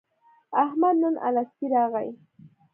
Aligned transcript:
احمد 0.63 0.95
نن 1.01 1.15
الستی 1.27 1.67
راغی. 1.73 2.09